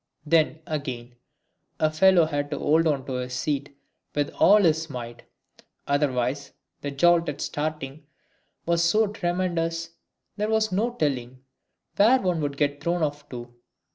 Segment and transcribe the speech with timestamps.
[0.25, 1.13] Then, again,
[1.79, 3.77] a fellow had to hold on to his seat
[4.15, 5.21] with all his might,
[5.87, 8.07] otherwise the jolt at starting
[8.65, 9.91] was so tremendous
[10.37, 11.43] there was no telling
[11.97, 13.53] where one would get thrown off to.